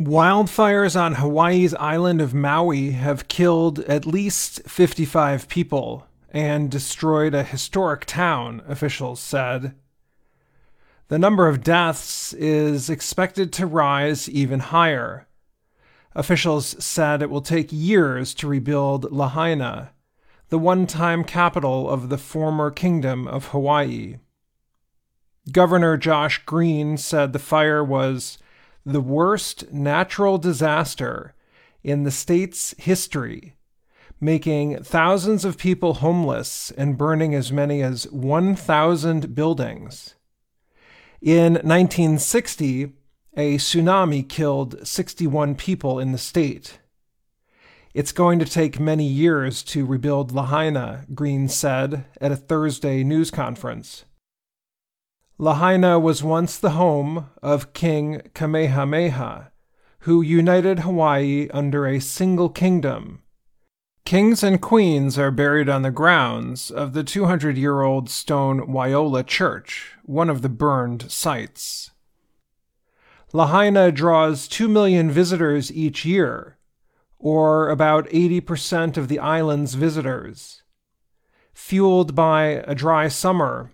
[0.00, 7.42] Wildfires on Hawaii's island of Maui have killed at least 55 people and destroyed a
[7.42, 9.74] historic town, officials said.
[11.08, 15.26] The number of deaths is expected to rise even higher.
[16.14, 19.90] Officials said it will take years to rebuild Lahaina,
[20.48, 24.16] the one time capital of the former Kingdom of Hawaii.
[25.52, 28.38] Governor Josh Green said the fire was
[28.84, 31.34] the worst natural disaster
[31.82, 33.56] in the state's history,
[34.20, 40.14] making thousands of people homeless and burning as many as 1,000 buildings.
[41.22, 42.92] In 1960,
[43.36, 46.78] a tsunami killed 61 people in the state.
[47.92, 53.30] It's going to take many years to rebuild Lahaina, Green said at a Thursday news
[53.30, 54.04] conference.
[55.40, 59.50] Lahaina was once the home of King Kamehameha,
[60.00, 63.22] who united Hawaii under a single kingdom.
[64.04, 69.26] Kings and queens are buried on the grounds of the 200 year old stone Waiola
[69.26, 71.90] Church, one of the burned sites.
[73.32, 76.58] Lahaina draws 2 million visitors each year,
[77.18, 80.64] or about 80% of the island's visitors.
[81.54, 83.70] Fueled by a dry summer,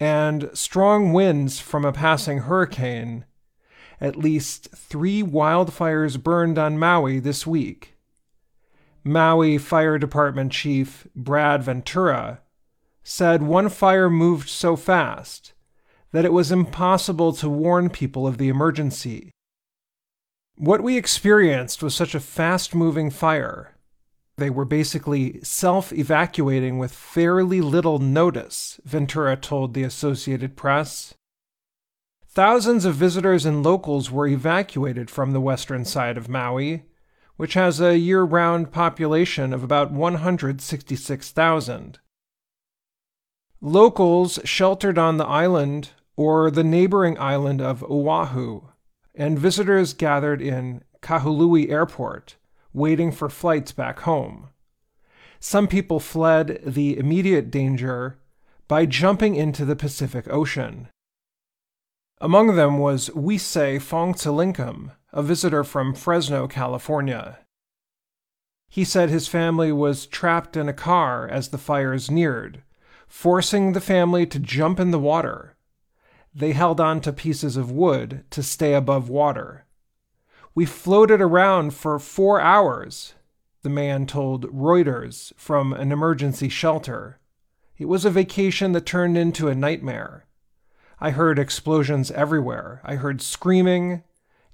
[0.00, 3.26] and strong winds from a passing hurricane.
[4.00, 7.98] At least three wildfires burned on Maui this week.
[9.04, 12.40] Maui Fire Department Chief Brad Ventura
[13.02, 15.52] said one fire moved so fast
[16.12, 19.30] that it was impossible to warn people of the emergency.
[20.56, 23.74] What we experienced was such a fast moving fire
[24.40, 31.14] they were basically self evacuating with fairly little notice, Ventura told the Associated Press.
[32.26, 36.86] Thousands of visitors and locals were evacuated from the western side of Maui,
[37.36, 41.98] which has a year round population of about 166,000.
[43.60, 48.62] Locals sheltered on the island or the neighboring island of Oahu,
[49.14, 52.36] and visitors gathered in Kahului Airport
[52.72, 54.48] waiting for flights back home.
[55.38, 58.18] Some people fled the immediate danger
[58.68, 60.88] by jumping into the Pacific Ocean.
[62.20, 67.38] Among them was Wisei Fongtsalinkum, a visitor from Fresno, California.
[68.68, 72.62] He said his family was trapped in a car as the fires neared,
[73.08, 75.56] forcing the family to jump in the water.
[76.32, 79.64] They held on to pieces of wood to stay above water.
[80.54, 83.14] We floated around for four hours,
[83.62, 87.20] the man told Reuters from an emergency shelter.
[87.78, 90.26] It was a vacation that turned into a nightmare.
[90.98, 92.80] I heard explosions everywhere.
[92.84, 94.02] I heard screaming,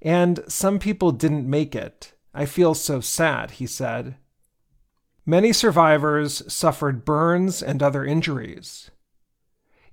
[0.00, 2.12] and some people didn't make it.
[2.32, 4.16] I feel so sad, he said.
[5.24, 8.90] Many survivors suffered burns and other injuries.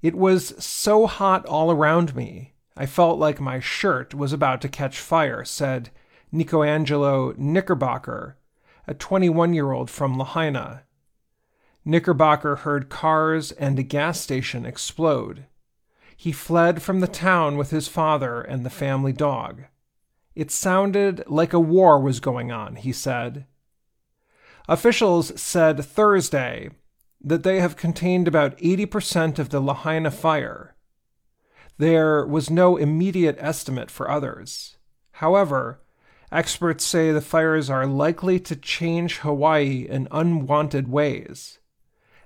[0.02, 4.70] It was so hot all around me, I felt like my shirt was about to
[4.70, 5.92] catch fire, said
[6.34, 8.38] Nicoangelo Knickerbocker,
[8.88, 10.84] a 21 year old from Lahaina.
[11.86, 15.46] Knickerbocker heard cars and a gas station explode.
[16.16, 19.64] He fled from the town with his father and the family dog.
[20.36, 23.46] It sounded like a war was going on, he said.
[24.68, 26.70] Officials said Thursday
[27.22, 30.74] that they have contained about 80% of the Lahaina fire
[31.78, 34.78] there was no immediate estimate for others.
[35.14, 35.82] However,
[36.32, 41.60] experts say the fires are likely to change Hawaii in unwanted ways.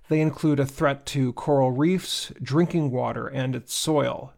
[0.10, 4.34] They include a threat to coral reefs, drinking water, and its soil.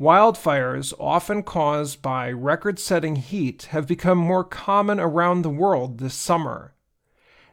[0.00, 6.14] Wildfires, often caused by record setting heat, have become more common around the world this
[6.14, 6.74] summer.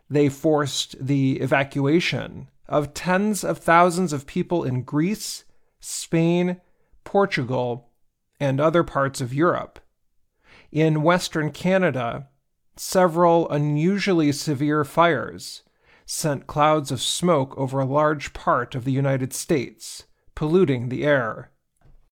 [0.09, 5.43] They forced the evacuation of tens of thousands of people in Greece,
[5.79, 6.61] Spain,
[7.03, 7.89] Portugal,
[8.39, 9.79] and other parts of Europe.
[10.71, 12.29] In Western Canada,
[12.75, 15.63] several unusually severe fires
[16.05, 21.51] sent clouds of smoke over a large part of the United States, polluting the air.